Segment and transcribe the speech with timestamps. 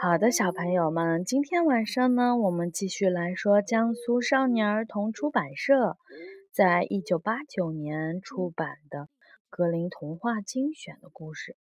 [0.00, 5.96] 好的，小朋友们，今天晚上呢，我们继续来说江苏少年儿童出版社
[6.52, 8.98] 在一九八九年出版的
[9.48, 11.56] 《格林童话精选》的故事。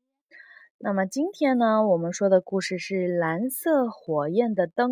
[0.79, 4.91] 那么今天呢，我们说的故事是《蓝色火焰的灯》。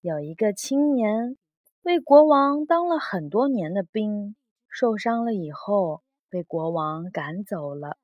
[0.00, 1.36] 有一个青年
[1.82, 4.34] 为国王当了很多年的兵，
[4.68, 7.98] 受伤了以后被国王赶走了。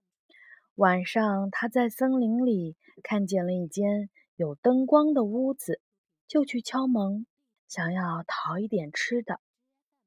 [0.80, 5.78] 晚上，他在森林里看见了一间有灯光的屋子，
[6.26, 7.26] 就去敲门，
[7.68, 9.40] 想要讨一点吃的。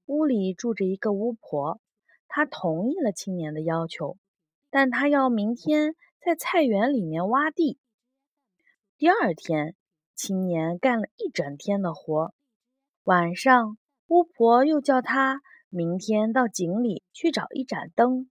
[0.08, 1.80] 屋里住着一个巫婆，
[2.28, 4.17] 她同意了青年的要求，
[4.72, 7.78] 但她要明天在菜园里面挖地。
[8.98, 9.76] 第二天，
[10.16, 12.34] 青年干了一整天的活。
[13.03, 18.28] 晚上，巫婆又叫他明天到井里去找一盏灯。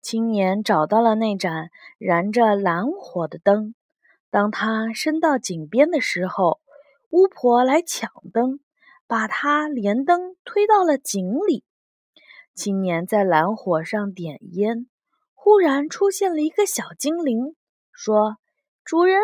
[0.00, 3.74] 青年找到了那盏燃着蓝火的灯。
[4.30, 6.60] 当他伸到井边的时候，
[7.10, 8.60] 巫婆来抢灯，
[9.06, 11.64] 把他连灯推到了井里。
[12.54, 14.86] 青年在蓝火上点烟，
[15.34, 17.56] 忽然出现了一个小精灵，
[17.92, 18.36] 说
[18.84, 19.20] ：“主人，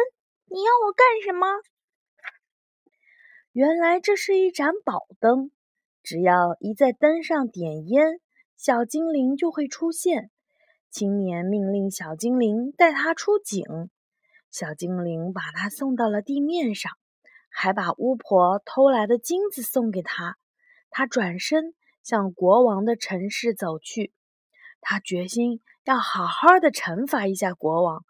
[0.47, 1.47] 你要我干什么？”
[3.53, 5.51] 原来这是一盏宝灯，
[6.03, 8.21] 只要一在灯上点烟，
[8.57, 10.31] 小精灵就会出现。
[10.95, 13.65] 青年命令小精灵带他出井，
[14.49, 16.93] 小精灵把他送到了地面上，
[17.51, 20.37] 还把巫婆偷来的金子送给他。
[20.91, 24.13] 他转身向国王的城市走去，
[24.81, 28.05] 他决心要好好的惩罚一下国王。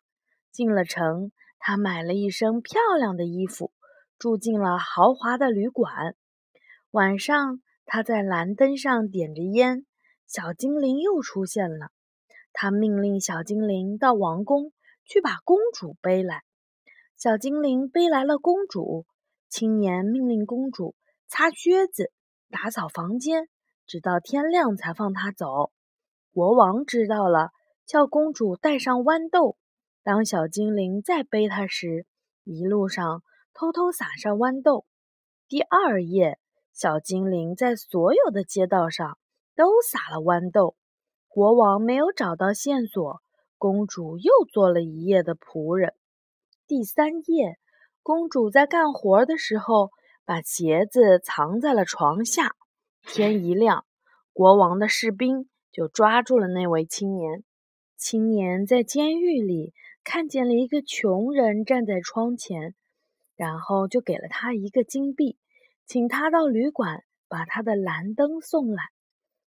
[0.52, 3.72] 进了城，他买了一身漂亮的衣服，
[4.19, 6.16] 住进了豪华的旅馆。
[6.91, 9.86] 晚上，他在蓝灯上点着烟，
[10.26, 11.92] 小精灵又出现了。
[12.55, 14.72] 他命令小精灵到王宫
[15.05, 16.42] 去把公主背来。
[17.19, 19.05] 小精灵背来了公主。
[19.50, 20.97] 青年命令公主
[21.28, 22.10] 擦靴子、
[22.50, 23.48] 打扫房间，
[23.86, 25.70] 直到天亮才放她走。
[26.32, 27.50] 国王知道了，
[27.87, 29.56] 叫公主带上豌豆。
[30.03, 32.04] 当小精灵再背她时，
[32.42, 33.22] 一路上
[33.53, 34.86] 偷偷撒上豌豆。
[35.47, 36.41] 第二夜，
[36.72, 39.19] 小精灵在所有的街道上
[39.54, 40.75] 都撒了豌豆。
[41.34, 43.21] 国王没有找到线索，
[43.59, 45.93] 公主又做了一夜的仆人。
[46.69, 47.59] 第三夜，
[48.05, 49.91] 公主在干活的时候
[50.25, 52.55] 把鞋子藏在了床下。
[53.03, 53.84] 天一亮，
[54.33, 57.43] 国王的士兵就抓住了那位青年。
[57.97, 59.75] 青年在监狱里
[60.05, 62.77] 看见了一个穷人站在窗前，
[63.34, 65.37] 然后就给了他一个金币，
[65.84, 68.84] 请他到旅馆把他的蓝灯送来。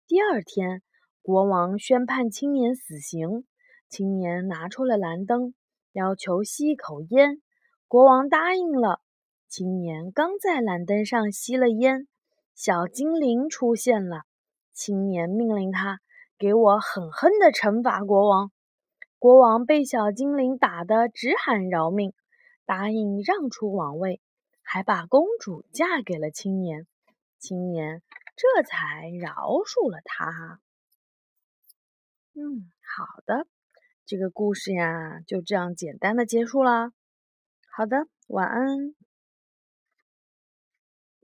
[0.08, 0.82] 第二天。
[1.24, 3.46] 国王宣判青年死刑。
[3.88, 5.54] 青年拿出了蓝灯，
[5.94, 7.42] 要求吸一口烟。
[7.88, 9.00] 国王答应了。
[9.48, 12.10] 青年刚在蓝灯上吸了烟，
[12.54, 14.24] 小精灵出现了。
[14.74, 16.02] 青年命令他
[16.38, 18.52] 给我狠狠地惩罚国王。
[19.18, 22.14] 国王被小精灵打得直喊饶命，
[22.66, 24.20] 答应让出王位，
[24.62, 26.86] 还把公主嫁给了青年。
[27.40, 28.02] 青年
[28.36, 29.32] 这才饶
[29.64, 30.60] 恕了他。
[32.36, 33.46] 嗯，好的，
[34.08, 36.92] 这个故事呀就这样简单的结束了。
[37.70, 38.96] 好的，晚安。